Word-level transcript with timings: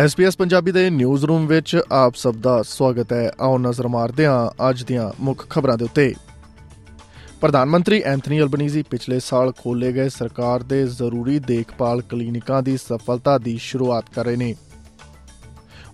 SBS 0.00 0.32
Punjabi 0.38 0.72
ਦੇ 0.72 0.90
news 0.90 1.24
room 1.24 1.46
ਵਿੱਚ 1.46 1.80
ਆਪ 1.92 2.14
ਸਭ 2.14 2.34
ਦਾ 2.34 2.62
ਸਵਾਗਤ 2.62 3.12
ਹੈ। 3.12 3.32
ਆਓ 3.40 3.58
ਨਜ਼ਰ 3.58 3.88
ਮਾਰਦੇ 3.88 4.26
ਹਾਂ 4.26 4.70
ਅੱਜ 4.70 4.84
ਦੀਆਂ 4.84 5.12
ਮੁੱਖ 5.20 5.50
ਖਬਰਾਂ 5.50 5.78
ਦੇ 5.78 5.84
ਉੱਤੇ। 5.84 6.14
ਪ੍ਰਧਾਨ 7.40 7.68
ਮੰਤਰੀ 7.68 8.02
ਐਂਥਨੀ 8.04 8.40
ਅਲਬਨੀਜ਼ੀ 8.40 8.82
ਪਿਛਲੇ 8.82 9.20
ਸਾਲ 9.20 9.52
ਖੋਲੇ 9.52 9.92
ਗਏ 9.92 10.08
ਸਰਕਾਰ 10.08 10.62
ਦੇ 10.62 10.86
ਜ਼ਰੂਰੀ 10.86 11.38
ਦੇਖਭਾਲ 11.38 12.02
ਕਲੀਨਿਕਾਂ 12.02 12.62
ਦੀ 12.62 12.76
ਸਫਲਤਾ 12.76 13.38
ਦੀ 13.38 13.58
ਸ਼ੁਰੂਆਤ 13.58 14.04
ਕਰ 14.14 14.24
ਰਹੇ 14.24 14.36
ਨੇ। 14.36 14.54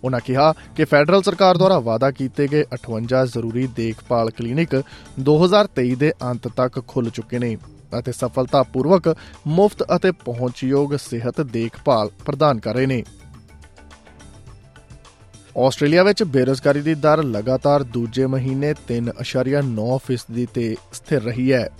ਉਹਨਾਂ 0.05 0.21
ਕਿਹਾ 0.21 0.55
ਕਿ 0.77 0.85
ਫੈਡਰਲ 0.85 1.23
ਸਰਕਾਰ 1.23 1.57
ਦੁਆਰਾ 1.57 1.79
ਵਾਅਦਾ 1.79 2.11
ਕੀਤੇ 2.11 2.49
ਗਏ 2.53 2.65
58 2.73 3.25
ਜ਼ਰੂਰੀ 3.25 3.67
ਦੇਖਭਾਲ 3.67 4.31
ਕਲੀਨਿਕ 4.31 4.83
2023 5.21 5.95
ਦੇ 5.95 6.13
ਅੰਤ 6.23 6.49
ਤੱਕ 6.49 6.87
ਖੁੱਲ 6.87 7.11
ਚੁੱਕੇ 7.11 7.39
ਨੇ 7.39 7.57
ਅਤੇ 7.99 8.13
ਸਫਲਤਾਪੂਰਵਕ 8.13 9.17
ਮੁਫਤ 9.47 9.83
ਅਤੇ 9.97 10.11
ਪਹੁੰਚਯੋਗ 10.11 10.97
ਸਿਹਤ 10.97 11.41
ਦੇਖਭਾਲ 11.41 12.11
ਪ੍ਰਦਾਨ 12.27 12.59
ਕਰ 12.59 12.75
ਰਹੇ 12.75 12.87
ਨੇ। 12.87 13.03
ਆਸਟ੍ਰੇਲੀਆ 15.57 16.03
ਵਿੱਚ 16.03 16.23
ਬੇਰੋਜ਼ਗਾਰੀ 16.23 16.81
ਦੀ 16.81 16.95
ਦਰ 16.95 17.25
ਲਗਾਤਾਰ 17.25 17.83
ਦੂਜੇ 17.83 18.27
ਮਹੀਨੇ 18.27 18.75
3.9% 18.89 20.47
ਤੇ 20.55 20.77
ਸਥਿਰ 20.93 21.23
ਰਹੀ 21.23 21.53
ਹੈ। 21.53 21.71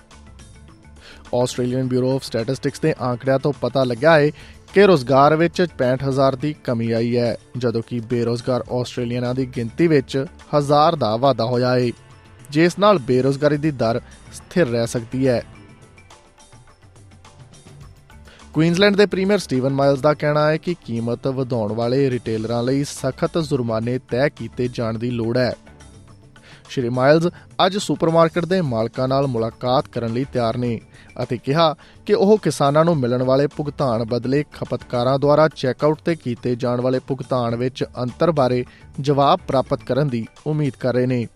ਆਸਟ੍ਰੇਲੀਅਨ 1.35 1.89
ਬਿਊਰੋ 1.89 2.15
ਆਫ 2.15 2.25
ਸਟੈਟਿਸਟਿਕਸ 2.25 2.81
ਦੇ 2.81 2.95
ਆંકੜਿਆਂ 3.01 3.39
ਤੋਂ 3.39 3.53
ਪਤਾ 3.61 3.85
ਲੱਗਾ 3.85 4.19
ਹੈ 4.19 4.31
ਕਿ 4.75 4.87
ਰੋਜ਼ਗਾਰ 4.87 5.37
ਵਿੱਚ 5.37 5.67
65000 5.79 6.37
ਦੀ 6.37 6.55
ਕਮੀ 6.65 6.91
ਆਈ 6.91 7.17
ਹੈ, 7.17 7.37
ਜਦੋਂ 7.59 7.83
ਕਿ 7.87 8.01
ਬੇਰੋਜ਼ਗਾਰ 8.01 8.65
ਆਸਟ੍ਰੇਲੀਅਨਾਂ 8.73 9.35
ਦੀ 9.35 9.47
ਗਿਣਤੀ 9.47 9.87
ਵਿੱਚ 9.87 10.27
1000 10.55 10.97
ਦਾ 10.97 11.17
ਵਾਧਾ 11.17 11.45
ਹੋਇਆ 11.45 11.79
ਹੈ, 11.79 11.91
ਜਿਸ 12.51 12.79
ਨਾਲ 12.79 12.99
ਬੇਰੋਜ਼ਗਾਰੀ 12.99 13.57
ਦੀ 13.57 13.71
ਦਰ 13.71 14.01
ਸਥਿਰ 14.33 14.69
ਰਹਿ 14.69 14.87
ਸਕਦੀ 14.87 15.29
ਹੈ। 15.29 15.43
ਕੁਈਨਜ਼ਲੈਂਡ 18.55 18.97
ਦੇ 18.97 19.05
ਪ੍ਰੀਮੀਅਰ 19.07 19.39
ਸਟੀਵਨ 19.39 19.73
ਮਾਈਲਸ 19.73 20.01
ਦਾ 20.01 20.13
ਕਹਿਣਾ 20.15 20.49
ਹੈ 20.49 20.57
ਕਿ 20.57 20.75
ਕੀਮਤ 20.85 21.27
ਵਧਾਉਣ 21.27 21.73
ਵਾਲੇ 21.73 22.11
ਰਿਟੇਲਰਾਂ 22.11 22.63
ਲਈ 22.63 22.85
ਸਖਤ 22.85 23.39
ਜੁਰਮਾਨੇ 23.39 23.99
ਤੈਅ 24.11 24.29
ਕੀਤੇ 24.29 24.69
ਜਾਣ 24.69 24.99
ਦੀ 24.99 25.11
ਲੋੜ 25.11 25.37
ਹੈ। 25.39 25.53
ਸ਼੍ਰੀ 26.69 26.89
ਮਾਈਲਸ 26.89 27.27
ਅੱਜ 27.67 27.77
ਸੁਪਰਮਾਰਕਟ 27.79 28.45
ਦੇ 28.45 28.61
ਮਾਲਕਾਂ 28.61 29.09
ਨਾਲ 29.09 29.27
ਮੁਲਾਕਾਤ 29.27 29.89
ਕਰਨ 29.89 30.13
ਲਈ 30.13 30.25
ਤਿਆਰ 30.33 30.57
ਨੇ 30.57 30.81
ਅਤੇ 31.23 31.37
ਕਿਹਾ 31.37 31.75
ਕਿ 32.07 32.15
ਉਹ 32.15 32.37
ਕਿਸਾਨਾਂ 32.39 32.85
ਨੂੰ 32.85 32.97
ਮਿਲਣ 32.97 33.23
ਵਾਲੇ 33.23 33.47
ਭੁਗਤਾਨ 33.47 34.05
ਬਦਲੇ 34.05 34.45
ਖਪਤਕਾਰਾਂ 34.53 35.19
ਦੁਆਰਾ 35.19 35.49
ਚੈੱਕਆਊਟ 35.49 35.99
ਤੇ 36.05 36.15
ਕੀਤੇ 36.15 36.55
ਜਾਣ 36.57 36.81
ਵਾਲੇ 36.81 36.99
ਭੁਗਤਾਨ 36.99 37.57
ਵਿੱਚ 37.57 37.85
ਅੰਤਰ 38.03 38.33
ਬਾਰੇ 38.33 38.65
ਜਵਾਬ 39.01 39.41
ਪ੍ਰਾਪਤ 39.49 39.85
ਕਰਨ 39.85 40.09
ਦੀ 40.09 40.27
ਉਮੀਦ 40.47 40.73
ਕਰ 40.81 40.95
ਰਹੇ 40.95 41.07
ਨੇ। 41.07 41.27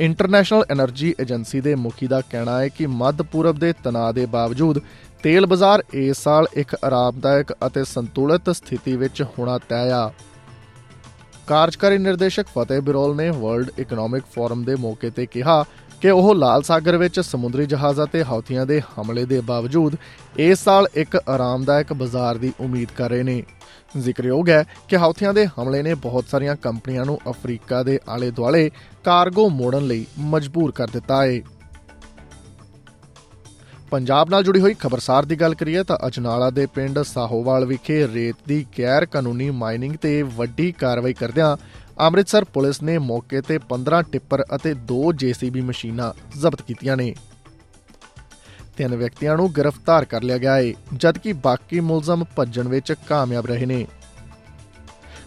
ਇੰਟਰਨੈਸ਼ਨਲ 0.00 0.64
એનર્ਜੀ 0.72 1.14
ਏਜੰਸੀ 1.20 1.60
ਦੇ 1.60 1.74
ਮੁਖੀ 1.74 2.06
ਦਾ 2.06 2.20
ਕਹਿਣਾ 2.20 2.58
ਹੈ 2.60 2.68
ਕਿ 2.68 2.86
ਮੱਧ 2.86 3.22
ਪੂਰਬ 3.22 3.58
ਦੇ 3.58 3.72
ਤਣਾਅ 3.72 4.12
ਦੇ 4.12 4.26
ਬਾਵਜੂਦ 4.26 4.78
ਤੇਲ 5.22 5.46
ਬਾਜ਼ਾਰ 5.46 5.82
ਇਸ 5.94 6.16
ਸਾਲ 6.16 6.46
ਇੱਕ 6.52 6.76
ਆਰਾਮਦਾਇਕ 6.84 7.52
ਅਤੇ 7.66 7.84
ਸੰਤੁਲਿਤ 7.84 8.50
ਸਥਿਤੀ 8.50 8.96
ਵਿੱਚ 8.96 9.22
ਹੋਣਾ 9.22 9.58
ਤੈਅ 9.58 9.90
ਆ। 9.90 10.12
ਕਾਰਜਕਾਰੀ 11.46 11.98
ਨਿਰਦੇਸ਼ਕ 11.98 12.46
ਫਤਿਹ 12.46 12.80
ਬਿਰੋਲ 12.80 13.16
ਨੇ 13.16 13.30
ਵਰਲਡ 13.30 13.70
ਇਕਨੋਮਿਕ 13.78 14.24
ਫੋਰਮ 14.34 14.64
ਦੇ 14.64 14.74
ਮੌਕੇ 14.74 15.10
ਤੇ 15.10 15.26
ਕਿਹਾ 15.26 15.64
ਕਿ 16.02 16.10
ਉਹ 16.10 16.34
ਲਾਲ 16.34 16.62
ਸਾਗਰ 16.62 16.96
ਵਿੱਚ 16.96 17.20
ਸਮੁੰਦਰੀ 17.20 17.66
ਜਹਾਜ਼ਾਂ 17.66 18.06
ਤੇ 18.06 18.24
ਹੌਥੀਆਂ 18.24 18.66
ਦੇ 18.66 18.80
ਹਮਲੇ 18.80 19.24
ਦੇ 19.24 19.40
ਬਾਵਜੂਦ 19.40 19.96
ਇਸ 20.36 20.64
ਸਾਲ 20.64 20.86
ਇੱਕ 20.94 21.16
ਆਰਾਮਦਾਇਕ 21.28 21.92
ਬਾਜ਼ਾਰ 21.92 22.38
ਦੀ 22.38 22.52
ਉਮੀਦ 22.60 22.88
ਕਰ 22.96 23.10
ਰਹੇ 23.10 23.22
ਨੇ। 23.22 23.42
ਜ਼ਿਕਰਯੋਗ 23.98 24.48
ਹੈ 24.48 24.64
ਕਿ 24.88 24.96
ਹੌਥੀਆਂ 24.96 25.34
ਦੇ 25.34 25.46
ਹਮਲੇ 25.46 25.82
ਨੇ 25.82 25.94
ਬਹੁਤ 25.94 26.24
ਸਾਰੀਆਂ 26.30 26.56
ਕੰਪਨੀਆਂ 26.56 27.04
ਨੂੰ 27.04 27.18
ਅਫਰੀਕਾ 27.30 27.82
ਦੇ 27.82 27.98
ਆਲੇ-ਦੁਆਲੇ 28.08 28.70
ਕਾਰਗੋ 29.04 29.48
ਮੋੜਨ 29.48 29.86
ਲਈ 29.86 30.06
ਮਜਬੂਰ 30.18 30.70
ਕਰ 30.70 30.88
ਦਿੱਤਾ 30.88 31.26
ਹੈ। 31.26 31.40
ਪੰਜਾਬ 33.90 34.30
ਨਾਲ 34.30 34.44
ਜੁੜੀ 34.44 34.60
ਹੋਈ 34.60 34.74
ਖਬਰਸਾਰ 34.74 35.24
ਦੀ 35.24 35.36
ਗੱਲ 35.36 35.54
ਕਰੀਏ 35.54 35.82
ਤਾਂ 35.82 35.98
ਅਜਨਾਲਾ 36.06 36.50
ਦੇ 36.50 36.66
ਪਿੰਡ 36.66 37.02
ਸਾਹੋਵਾਲ 37.02 37.64
ਵਿਖੇ 37.64 38.08
ਰੇਤ 38.08 38.36
ਦੀ 38.48 38.66
ਗੈਰ 38.78 39.06
ਕਾਨੂੰਨੀ 39.06 39.50
ਮਾਈਨਿੰਗ 39.50 39.96
ਤੇ 39.96 40.22
ਵੱਡੀ 40.22 40.72
ਕਾਰਵਾਈ 40.72 41.12
ਕਰਦਿਆਂ 41.12 41.56
ਅੰਮ੍ਰਿਤਸਰ 42.02 42.44
ਪੁਲਿਸ 42.44 42.82
ਨੇ 42.82 42.98
ਮੌਕੇ 42.98 43.40
ਤੇ 43.40 43.58
15 43.68 44.02
ਟਿੱਪਰ 44.12 44.44
ਅਤੇ 44.54 44.74
2 44.92 45.00
ਜੀਸੀਬੀ 45.14 45.60
ਮਸ਼ੀਨਾਂ 45.60 46.12
ਜ਼ਬਤ 46.38 46.62
ਕੀਤੀਆਂ 46.62 46.96
ਨੇ। 46.96 47.14
ਤਿੰਨ 48.76 48.96
ਵਿਅਕਤੀਆਂ 48.96 49.36
ਨੂੰ 49.36 49.52
ਗ੍ਰਿਫਤਾਰ 49.52 50.04
ਕਰ 50.04 50.22
ਲਿਆ 50.22 50.38
ਗਿਆ 50.38 50.56
ਹੈ 50.56 50.72
ਜਦਕਿ 50.94 51.32
ਬਾਕੀ 51.32 51.80
ਮੁਲਜ਼ਮ 51.80 52.24
ਭੱਜਣ 52.36 52.68
ਵਿੱਚ 52.68 52.92
ਕਾਮਯਾਬ 53.08 53.46
ਰਹੇ 53.46 53.66
ਨੇ। 53.66 53.86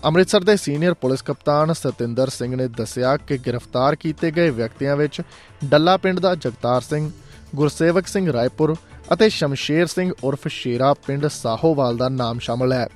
ਅੰਮ੍ਰਿਤਸਰ 0.06 0.44
ਦੇ 0.44 0.58
ਸੀਨੀਅਰ 0.58 0.94
ਪੁਲਿਸ 0.94 1.22
ਕਪਤਾਨ 1.22 1.74
ਸਤਿੰਦਰ 1.74 2.30
ਸਿੰਘ 2.30 2.56
ਨੇ 2.56 2.68
ਦੱਸਿਆ 2.68 3.18
ਕਿ 3.18 3.38
ਗ੍ਰਿਫਤਾਰ 3.38 3.96
ਕੀਤੇ 3.96 4.32
ਗਏ 4.32 4.50
ਵਿਅਕਤੀਆਂ 4.50 4.96
ਵਿੱਚ 4.96 5.22
ਡੱਲਾ 5.66 5.98
ਪਿੰਡ 5.98 6.20
ਦਾ 6.20 6.36
ਜਗਤਾਰ 6.36 6.82
ਸਿੰਘ, 6.82 7.12
ਗੁਰਸੇਵਕ 7.56 8.08
ਸਿੰਘ 8.08 8.34
ਰਾਏਪੁਰ 8.34 8.76
ਅਤੇ 9.14 9.30
ਸ਼ਮਸ਼ੇਰ 9.30 9.86
ਸਿੰਘ 9.86 10.12
ਉਰਫ 10.24 10.48
ਸ਼ੇਰਾ 10.48 10.94
ਪਿੰਡ 10.94 11.28
ਸਾਹੋਵਾਲ 11.28 11.98
ਦਾ 11.98 12.10
ਨਾਮ 12.10 12.40
ਸ਼ਾਮਲ 12.40 12.74
ਹੈ। 12.74 12.88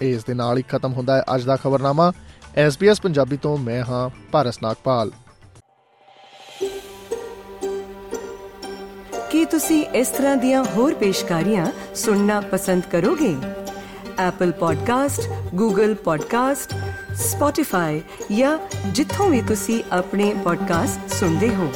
ਇਸ 0.00 0.24
ਦੇ 0.24 0.34
ਨਾਲ 0.34 0.58
ਹੀ 0.58 0.62
ਖਤਮ 0.62 0.92
ਹੁੰਦਾ 0.92 1.16
ਹੈ 1.16 1.22
ਅੱਜ 1.34 1.42
ਦਾ 1.42 1.56
ਖਬਰਨਾਮਾ। 1.56 2.12
SBS 2.58 2.96
ਪੰਜਾਬੀ 3.02 3.36
ਤੋਂ 3.36 3.58
ਮੈਂ 3.58 3.84
ਹਾਂ 3.84 4.10
ਭਾਰਸ 4.32 4.62
ਨਾਗਪਾਲ 4.62 5.10
ਕੀ 9.30 9.44
ਤੁਸੀਂ 9.44 9.86
ਇਸ 9.86 10.08
ਤਰ੍ਹਾਂ 10.08 10.36
ਦੀਆਂ 10.36 10.64
ਹੋਰ 10.64 10.94
ਪੇਸ਼ਕਾਰੀਆਂ 10.94 11.66
ਸੁਣਨਾ 11.94 12.40
ਪਸੰਦ 12.40 12.82
ਕਰੋਗੇ 12.92 13.36
Apple 14.28 14.52
Podcast, 14.52 15.22
Google 15.62 15.94
Podcast, 15.94 16.76
Spotify 17.10 18.00
ਜਾਂ 18.36 18.58
ਜਿੱਥੋਂ 18.86 19.30
ਵੀ 19.30 19.42
ਤੁਸੀਂ 19.42 19.84
ਆਪਣੇ 19.92 20.34
ਪੋਡਕਾਸਟ 20.44 21.14
ਸੁਣਦੇ 21.14 21.54
ਹੋ 21.54 21.72